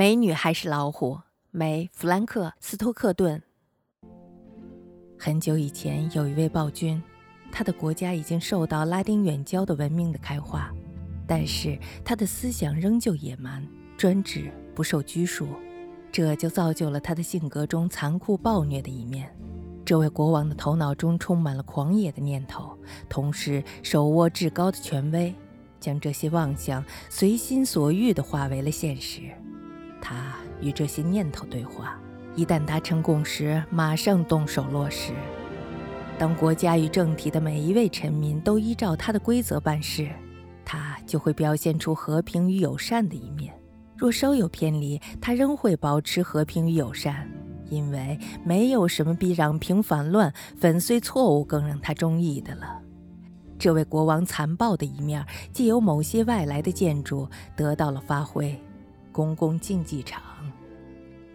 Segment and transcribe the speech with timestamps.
[0.00, 1.20] 美女还是老虎？
[1.50, 3.42] 美·弗兰克·斯托克顿。
[5.18, 7.02] 很久以前，有一位暴君，
[7.52, 10.72] 他的国家已经受到拉丁远郊的文明的开化，
[11.26, 13.62] 但是他的思想仍旧野蛮、
[13.98, 15.48] 专制、不受拘束，
[16.10, 19.30] 这就造就了他的性格中残酷暴虐的一面。
[19.84, 22.74] 这位国王的头脑中充满了狂野的念头，
[23.06, 25.34] 同时手握至高的权威，
[25.78, 29.30] 将这些妄想随心所欲地化为了现实。
[30.00, 31.98] 他与这些念头对话，
[32.34, 35.12] 一旦达成共识，马上动手落实。
[36.18, 40.08] 当国家与政体的每一位臣民都依照他的规则办事，
[40.64, 43.50] 他就会表现出和平与友善的一面；
[43.96, 47.26] 若稍有偏离，他仍会保持和平与友善，
[47.70, 52.80] 因为没有什么比攘平反乱、粉碎错误更让他中意的了。
[53.58, 58.58] 这位国王残暴的一面，借由某些外来的建筑得到了发挥。
[59.20, 60.22] 公共竞技场，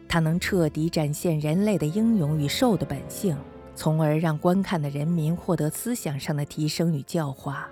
[0.07, 3.37] 它能彻底展现人类的英勇与兽的本性，
[3.76, 7.70] 从而让观看的人民获得思想上的提升与教化。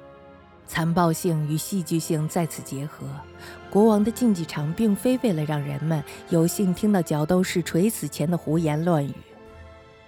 [0.67, 3.07] 残暴性与戏剧性在此结合。
[3.71, 9.15] 国王的竞技场并非为了让人们有幸听到角斗士垂死前的胡言乱语，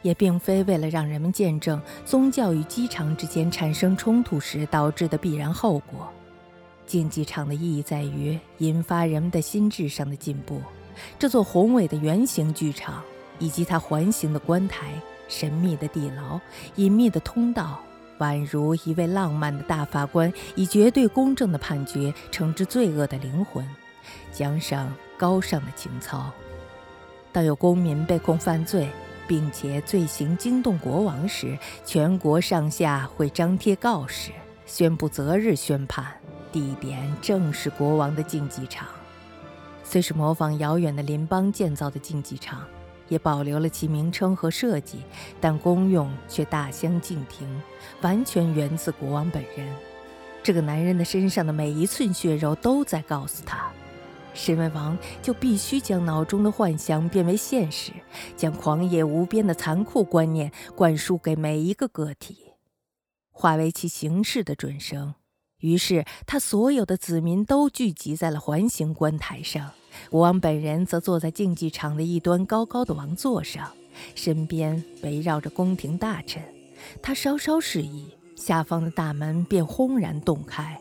[0.03, 6.13] 也并非为了让人们见证宗教与机场之间产生冲突时导致的必然后果。
[6.85, 10.61] 竞技场的意义在于引发人们的心智上的进步。
[11.19, 13.03] 这座宏伟的圆形剧场，
[13.39, 14.93] 以及它环形的观台、
[15.27, 16.39] 神秘的地牢、
[16.75, 17.79] 隐秘的通道，
[18.19, 23.67] 宛如一位浪漫的大法官以绝对公正的判决惩治罪恶的灵魂，
[24.31, 26.31] 奖赏高尚的情操。
[27.33, 28.87] 当有公民被控犯罪，
[29.27, 34.31] 并且罪行惊动国王时，全国上下会张贴告示，
[34.65, 36.05] 宣布择日宣判。
[36.55, 38.87] 地点正是国王的竞技场，
[39.83, 42.65] 虽是模仿遥远的邻邦建造的竞技场，
[43.09, 44.99] 也保留了其名称和设计，
[45.41, 47.61] 但功用却大相径庭，
[47.99, 49.69] 完全源自国王本人。
[50.41, 53.69] 这个男人的身上的每一寸血肉都在告诉他：
[54.33, 57.91] 身为王，就必须将脑中的幻想变为现实，
[58.37, 62.53] 将狂野无边的残酷观念灌输给每一个个体，
[63.33, 65.15] 化为其行事的准绳。
[65.65, 69.71] 于是，他所有的子民都聚集在了环形观台上，
[70.11, 73.71] 国王本人则坐在竞技场的一端高高的王座上，
[74.13, 76.39] 身边围绕着宫廷大臣。
[77.01, 78.05] 他稍稍示意，
[78.35, 80.79] 下方的大门便轰然洞开，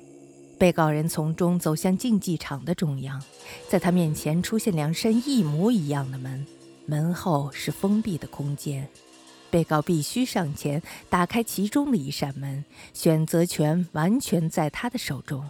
[0.58, 3.22] 被告人从中走向竞技场的中央，
[3.70, 6.46] 在他面前出现两扇一模一样的门，
[6.84, 8.86] 门后是封闭的空间。
[9.54, 15.48] 被告必须上前打开其中的一扇门，选择权完全在他的手中。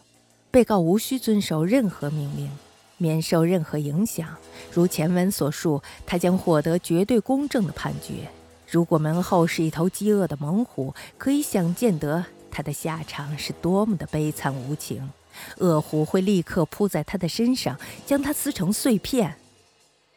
[0.51, 2.51] 被告无需遵守任何命令，
[2.99, 4.37] 免受任何影响。
[4.71, 8.29] 如前文所述，他将获得绝对公正的判决。
[8.69, 15.11] 如果门后是一头饥饿的猛虎，可以想见得他的下场是多么的悲惨无情。
[15.61, 19.37] 恶虎会立刻扑在他的身上，将他撕成碎片，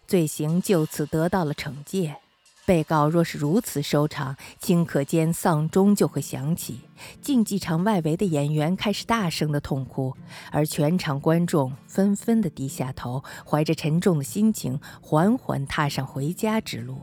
[0.06, 2.18] 罪行就此得到了惩戒。
[2.68, 6.82] 被告若是如此收场，顷刻间丧钟就会响起，
[7.22, 10.14] 竞技场外围的演员开始大声的痛哭，
[10.52, 16.98] 而全场观众纷纷的低下头，怀着沉重的心情，缓缓踏上回家之路。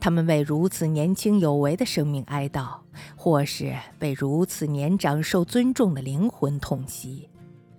[0.00, 2.74] 他们为如此年轻有为的生命哀悼，
[3.14, 7.28] 或是为如此年长受尊重的灵魂痛惜。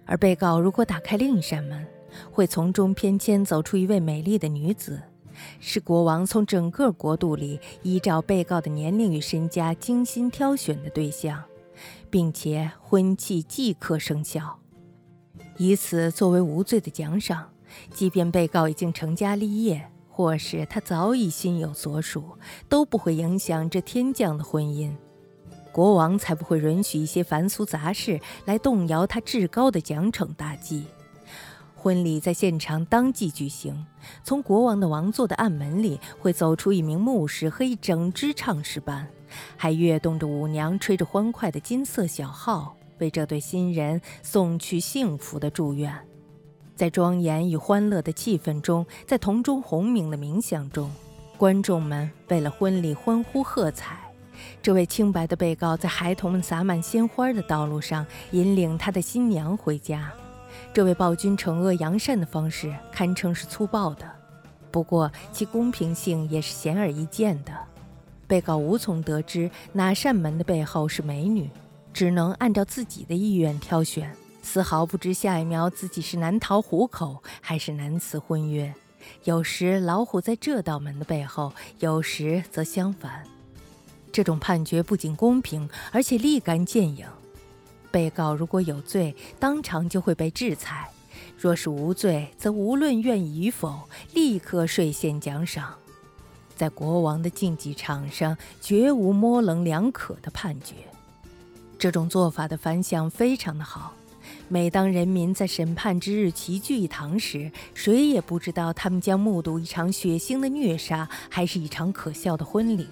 [0.06, 1.86] 而被告如果打开另一扇门，
[2.32, 5.02] 会从中偏跹走出一位美丽的女子。
[5.60, 11.44] 是国王从整个国度里依照被告的年龄与身家精心挑选的对象，
[12.10, 14.60] 并且婚期即刻生效，
[15.58, 17.50] 以此作为无罪的奖赏。
[17.92, 22.38] 即便被告已经成家立业，或是他早已心有所属，
[22.70, 24.94] 都不会影响这天降的婚姻。
[25.74, 30.86] 国王才不会允许一些凡俗杂事来动摇他至高的奖惩大计。
[31.86, 33.86] 婚礼在现场当即举行，
[34.24, 39.08] 从国王的王座的暗门里会走出一名牧师和一整支唱诗班，
[39.56, 45.96] 还跃动着舞娘，吹着欢快的金色小号，为这对新人送去幸福的祝愿。
[46.76, 50.92] 在庄严与欢乐的气氛中，在铜钟轰鸣的鸣响中，
[51.38, 54.00] 观众们为了婚礼欢呼喝彩。
[54.60, 60.12] 这位清白的被告在孩童们洒满鲜花的道路上，引领他的新娘回家。
[60.74, 64.10] 这位暴君惩恶扬善的方式堪称是粗暴的，
[64.72, 67.54] 不过其公平性也是显而易见的。
[68.28, 71.50] 被告无从得知哪扇门的背后是美女，
[71.94, 74.12] 只能按照自己的意愿挑选，
[74.42, 78.74] 丝毫不知下一秒自己是难逃虎口，还是难辞婚约。
[79.24, 83.24] 有时老虎在这道门的背后，有时则相反。
[84.12, 87.06] 这种判决不仅公平，而且立竿见影。
[87.96, 90.92] 被告如果有罪，当场就会被制裁；
[91.38, 95.74] 若是无罪，则无论愿意与否，立刻兑现奖赏。
[96.58, 100.76] 在国王的竞技场上，绝无模棱两可的判决。
[101.80, 103.94] 这种做法的反响非常的好。
[104.50, 112.90] 每当人民在审判之日齐聚一堂时，谁也不知道他们将目睹一场血腥的虐杀，还是一场可笑的婚礼。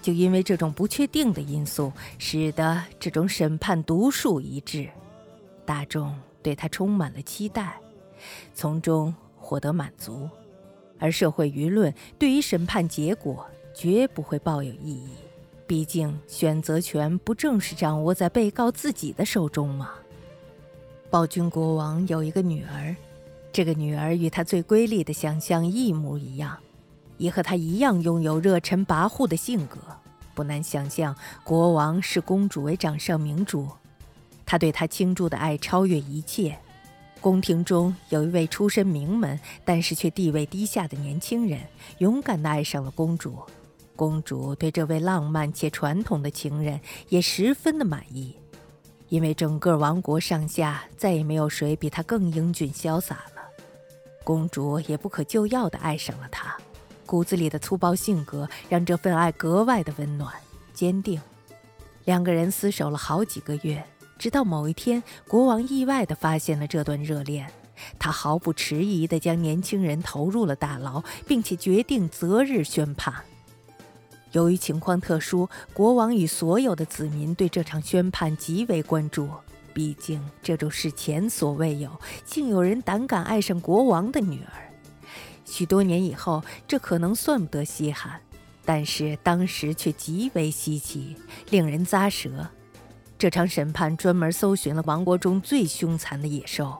[0.00, 4.88] 就因为这种不确定的因素，使得这种审判独树一帜，
[5.64, 7.78] 大众对他充满了期待，
[8.54, 10.28] 从中获得满足。
[10.98, 15.10] 而社会舆论对于审判结果绝不会抱有异议，
[15.66, 19.90] 毕竟选择权不正是掌握在被告自己的手中吗？
[21.10, 22.96] 暴君国王有一个女儿，
[23.52, 26.58] 这个女儿与他最瑰丽的想象一模一样，
[27.18, 29.78] 也和他一样拥有热忱跋扈的性格。
[30.34, 33.68] 不难想象，国王视公主为掌上明珠，
[34.46, 36.56] 他对她倾注的爱超越一切。
[37.20, 41.60] 宫廷中有一位出身名门，但是却地位低下的年轻人，
[41.98, 43.36] 勇敢地爱上了公主。
[43.96, 48.36] 公主对这位浪漫且传统的情人也十分的满意。
[49.08, 53.42] 因为整个王国上下再也没有谁比他更英俊潇洒了，
[54.22, 56.56] 公主也不可救药地爱上了他，
[57.08, 60.30] 骨子里的粗暴性格让这份爱格外的温暖
[60.74, 61.18] 坚定。
[62.04, 63.82] 两个人厮守了好几个月，
[64.18, 67.50] 直到某一天，国王意外地发现了这段热恋，
[67.98, 73.14] 他毫不迟疑地将年轻人投入了大牢，并且决定择日宣判。
[74.32, 79.26] 由于情况特殊，国王与所有的子民对这场宣判极为关注。
[79.72, 81.90] 毕竟这种事前所未有，
[82.26, 84.67] 竟有人胆敢爱上国王的女儿。
[85.48, 88.20] 许多年以后，这可能算不得稀罕，
[88.64, 91.16] 但是当时却极为稀奇，
[91.50, 92.46] 令人咂舌。
[93.18, 96.78] 这场审判专门搜寻了王国中最凶残的野兽，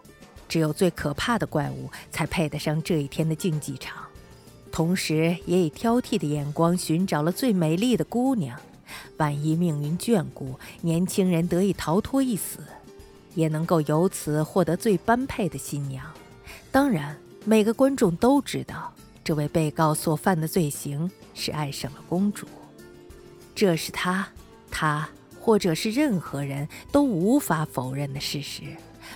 [0.49, 4.05] 只有最可怕的怪物才配得上这一天的竞技场。
[4.71, 8.61] 同时，也以挑剔的眼光寻找了最美丽的姑娘。
[9.17, 12.61] 万一命运眷顾，年轻人得以逃脱一死，
[13.35, 16.07] 也能够由此获得最般配的新娘。
[16.71, 17.17] 当然，
[17.49, 18.93] 每个观众都知道，
[19.25, 22.47] 这位被告所犯的罪行是爱上了公主。
[23.55, 24.29] 这是他，
[24.71, 25.09] 他，
[25.41, 28.65] 或者是任何人都无法否认的事实。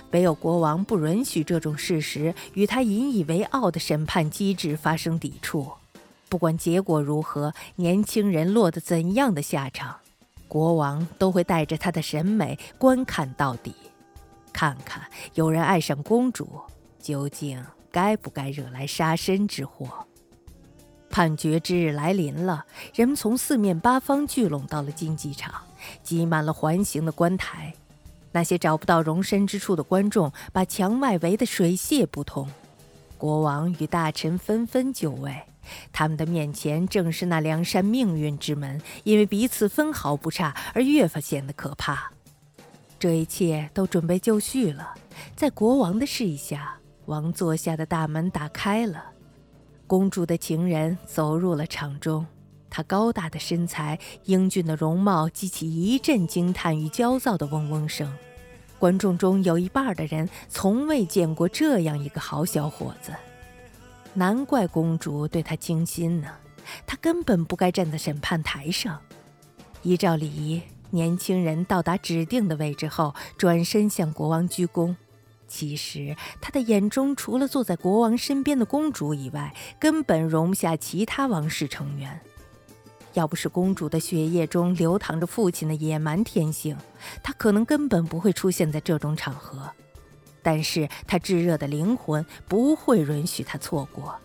[0.09, 5.71] 唯有国王不允许这种事实与他引以为傲的审判机制发生抵触。
[6.27, 9.95] 不管结果如何，年轻人落得怎样的下场，
[10.47, 13.75] 国王都会带着他的审美观看到底，
[14.51, 15.03] 看看
[15.35, 16.59] 有人爱上公主，
[16.99, 17.63] 究竟
[17.93, 19.87] 该不该惹来杀身之祸。
[21.11, 25.53] 判决之日来临了，人们从四面八方聚拢到了竞技场，
[26.01, 27.71] 挤满了环形的观台。
[28.31, 32.49] 那些找不到容身之处的观众，把墙外围得水泄不通。
[33.15, 35.43] 国王与大臣纷纷就位，
[35.91, 42.11] 他们的面前正是那两扇命运之门，因为彼此分毫不差而越发显得可怕。
[42.97, 44.95] 这一切都准备就绪了，
[45.35, 49.03] 在国王的示意下，王座下的大门打开了，
[49.87, 52.25] 公主的情人走入了场中。
[52.69, 58.11] 他高大的身材、英俊的容貌激起一阵惊叹与焦躁的嗡嗡声。
[58.79, 63.13] 观众中有一半的人从未见过这样一个好小伙子，
[64.13, 66.29] 难怪公主对他倾心呢。
[66.87, 68.99] 他根本不该站在审判台上。
[69.83, 74.95] 依照礼仪，年轻人到达指定的位置后，转身向国王鞠躬。
[75.55, 82.19] 其实他的眼中，除了坐在国王身边的公主以外，根本容不下其他王室成员。
[83.13, 86.75] 要不是公主的血液中流淌着父亲的野蛮天性，
[87.21, 89.69] 她可能根本不会出现在这种场合。
[90.41, 94.15] 但是她炙热的灵魂不会允许她错过。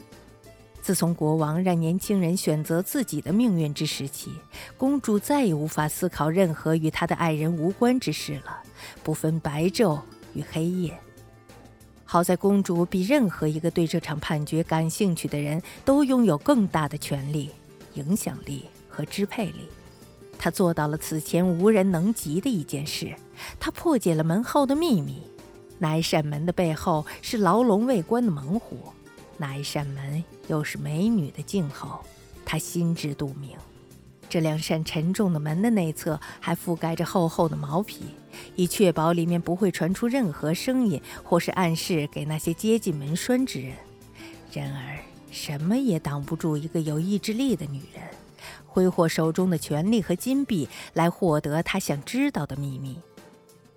[0.81, 4.33] 自从国王让年轻人选择自己的命运之时起，
[4.79, 8.63] 公主再也无法思考任何与她的爱人无关之事了，
[9.05, 10.01] 不分白昼
[10.33, 10.99] 与黑夜。
[12.11, 17.51] 好在公主比任何一个对这场判决感兴趣的人都拥有更大的权力、
[17.95, 18.65] 影响力。
[18.89, 19.69] 和支配力，
[20.37, 23.15] 她做到了此前无人能及的一件事。
[23.61, 25.23] 她破解了门后的秘密。
[25.79, 28.77] 那一扇门的背后是牢笼未关的猛虎，
[29.37, 32.01] 那一扇门又是美女的静候。
[32.45, 33.51] 他心知肚明。
[34.29, 38.03] 这两扇沉重的门的内侧还覆盖着厚厚的毛皮，
[38.55, 43.73] 以确保里面不会传出任何声音，或是暗示给那些接近门栓之人。
[44.53, 44.99] 然而，
[45.31, 48.03] 什么也挡不住一个有意志力的女人，
[48.67, 52.99] 挥霍手中的权力和金币来获得她想知道的秘密。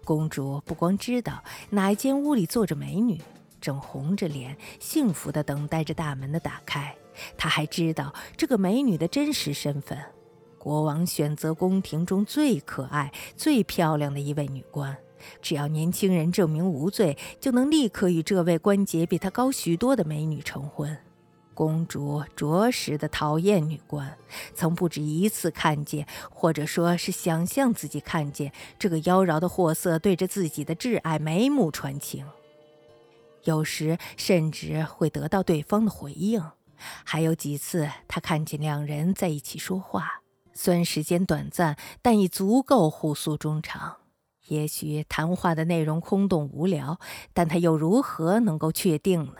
[0.03, 3.21] 公主不光知道哪一间屋里坐着美女，
[3.61, 6.93] 正红着脸，幸福地等待着大门的打开，
[7.37, 9.97] 她还知道这个美女的真实身份。
[10.63, 14.95] 国王选择宫廷中最可爱、最漂亮的一位女官，
[15.41, 20.95] 只要年轻人证明无罪，就能立刻与这位官阶比他高许多的美女成婚。
[21.55, 24.15] 公主着实的讨厌女官，
[24.53, 32.23] 曾不止一次看见，或者说是想象自己看见这个妖娆的货色对着自己的挚爱眉目传情，
[33.45, 36.39] 有时甚至会得到对方的回应。
[37.03, 40.20] 还有几次，她看见两人在一起说话。
[40.53, 43.97] 虽然时间短暂，但已足够互诉衷肠。
[44.47, 46.99] 也许谈话的内容空洞无聊，
[47.33, 49.33] 但他又如何能够确定呢？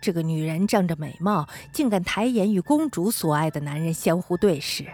[0.00, 4.86] 这个女人仗着美貌，竟敢抬眼与公主所爱的男人相互对视。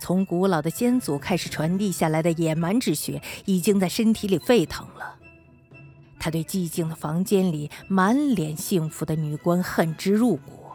[0.00, 5.16] 从古老的先祖开始传递下来的野蛮之血，已经在身体里沸腾了。
[6.18, 10.70] 他对寂静的房间里满脸幸福的女官恨之入骨。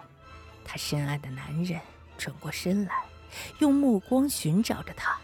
[0.63, 1.79] 他深爱的男人
[2.17, 2.91] 转过身来。
[3.59, 5.17] 用目光寻找着他，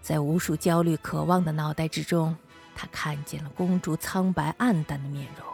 [0.00, 2.36] 在无数焦虑、渴望的脑袋之中，
[2.74, 5.46] 他看见了公主苍白暗淡的面容。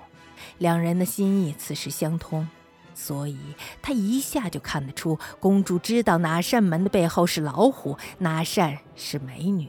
[0.59, 2.49] 两人的心意此时相通，
[2.95, 3.39] 所以
[3.83, 9.69] 他一下就看得出，公主知道哪扇门的背后是老虎，哪扇是美女。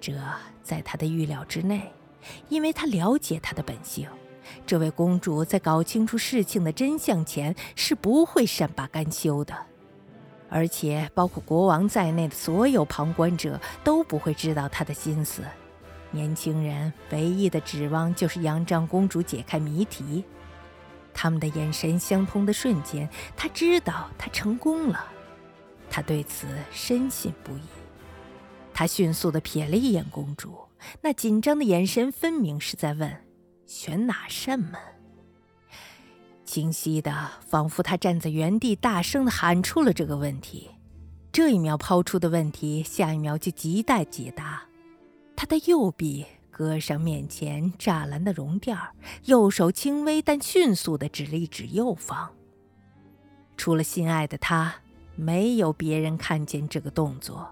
[0.00, 0.12] 这
[0.62, 1.92] 在他的预料之内，
[2.48, 4.08] 因为他了解她的本性。
[4.66, 9.54] 这位公主在搞清楚事情的真相前，是不会善罢甘休的。
[10.52, 15.42] 而且，包括国王在内的所有旁观者都不会知道他的心思。
[16.10, 20.22] 年轻人唯一的指望就是仰仗公主解开谜题。
[21.14, 25.06] 他们的眼神相通的瞬间，他知道他成功了。
[25.88, 27.62] 他对此深信不疑。
[28.74, 30.58] 他迅速地瞥了一眼公主，
[31.00, 33.24] 那紧张的眼神分明是在问：
[33.66, 34.72] 选哪扇门？
[36.52, 40.68] 清晰的，仿佛他站在原地，大声的喊出了这个问题。
[41.32, 44.62] 这一秒抛出的问题，下一秒就亟待解答。
[45.34, 48.90] 他的右臂搁上面前栅栏的绒垫儿
[49.24, 52.30] 右手轻微但迅速的指了一指右方。
[53.56, 54.74] 除了心爱的他，
[55.16, 57.48] 没有别人看见这个动作，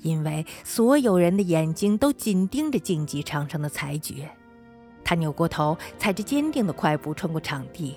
[0.00, 4.30] 因为所有人的眼睛都紧盯着竞技场上的裁决。
[5.02, 7.96] 他扭过头，踩着坚定的快步穿过场地。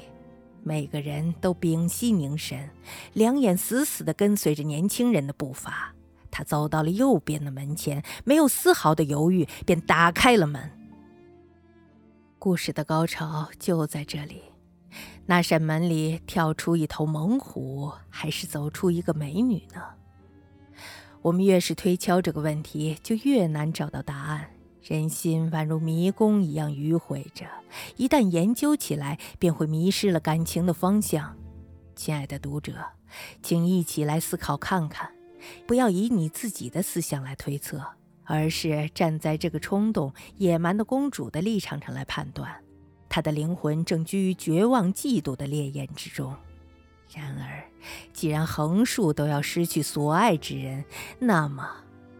[0.67, 2.69] 每个人都屏息凝神，
[3.13, 5.95] 两眼死死地跟随着年轻人的步伐。
[6.29, 10.69] 他走到了右边的门前，没有丝毫的犹豫，便打开了门。
[12.37, 14.41] 故事的高潮就在这里：
[15.25, 19.81] 那扇门里跳出一头猛虎，还是走出一个美女呢？
[21.21, 24.49] 我们越是推敲这个问题，就越难找到答案。
[24.87, 27.45] 人心宛如迷宫一样迂回着，
[27.97, 31.35] 一旦研究起来，便会迷失了感情的方向。
[31.93, 32.73] 亲爱的读者，
[33.43, 35.11] 请一起来思考看看，
[35.67, 37.85] 不要以你自己的思想来推测，
[38.23, 42.49] 而是站在这个冲动、野蛮的公主的立场上来判断。
[43.09, 46.33] 她的灵魂正居于绝望、嫉妒的烈焰之中。
[47.13, 47.61] 然而，
[48.13, 50.85] 既然横竖都要失去所爱之人，
[51.19, 51.69] 那么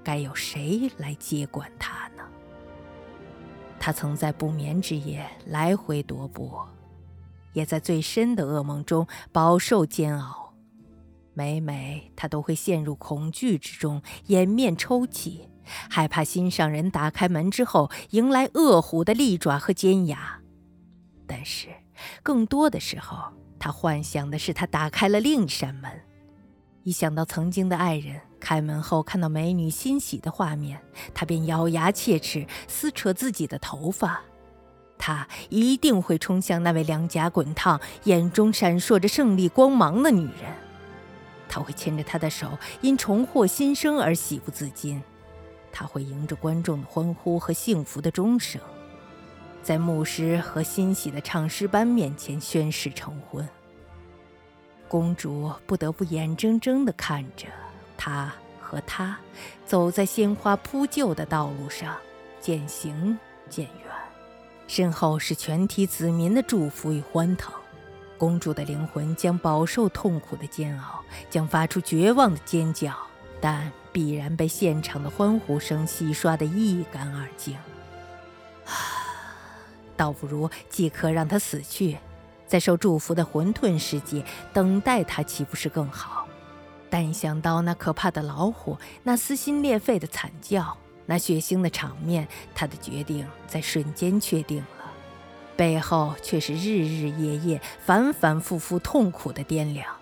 [0.03, 2.16] 该由谁来接管她呢？
[3.79, 6.51] 他曾在不眠之夜来回踱步，
[7.53, 10.53] 也在最深的噩梦中饱受煎熬。
[11.33, 15.47] 每每他都会陷入恐惧之中，掩面抽泣，
[15.89, 20.41] 害怕心上人打开门之后迎来恶虎的利爪和尖牙。
[21.27, 21.67] 但是，
[22.23, 25.91] 更多的时候，他幻想的是他打开了另一扇门。
[26.83, 30.79] 一想到曾经的爱人开门后看到美女欣喜的画面，
[31.13, 34.21] 他便咬牙切齿，撕扯自己的头发。
[34.97, 40.55] 他一定会冲向那位两颊滚烫、眼中闪烁着胜利光芒的女人。
[41.49, 45.03] 他会牵着她的手，因重获新生而喜不自禁。
[45.69, 48.61] 他会迎着观众的欢呼和幸福的钟声，
[49.61, 53.45] 在牧师和欣喜的唱诗班面前宣誓成婚。
[54.87, 57.47] 公主不得不眼睁睁地看着
[57.97, 59.17] 他和她
[59.65, 61.95] 走在鲜花铺就的道路上，
[62.39, 63.17] 渐行
[63.49, 63.91] 渐远，
[64.67, 67.53] 身后是全体子民的祝福与欢腾。
[68.17, 72.93] 公主的灵魂将饱受痛苦的煎熬，将发出绝望的尖叫，
[73.39, 77.57] 但必然被现场的欢呼声洗刷得一干二净。
[79.95, 81.97] 倒不如即刻让她死去，
[82.47, 86.26] 在受祝福的混沌世界等待她，岂不是更好？
[86.89, 94.93] 但想到那可怕的老虎，那撕心裂肺的惨叫，那血腥的场面，他的决定在瞬间确定了。
[95.55, 99.93] 背后却是日日夜夜、反反复复痛苦的掂量。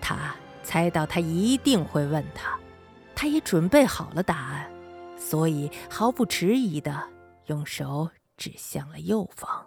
[0.00, 2.58] 他猜到他一定会问他，
[3.14, 4.70] 他也准备好了答案，
[5.18, 7.02] 所以毫不迟疑地
[7.46, 9.66] 用手指向了右方。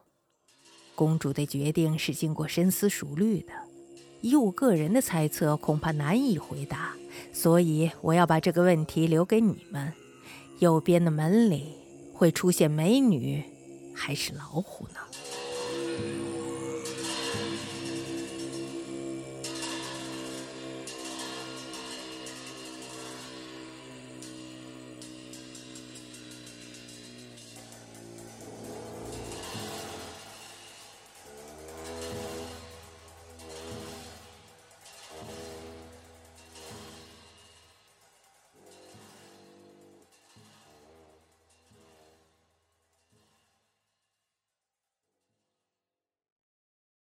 [0.96, 3.54] 公主的决定是经过深思熟虑的，
[4.22, 6.94] 以我个人的猜测，恐怕难以回答，
[7.32, 9.94] 所以我要把这个问题留给你们：
[10.60, 11.74] 右边的门里
[12.14, 13.44] 会出现美女？
[13.94, 15.00] 还是老虎呢？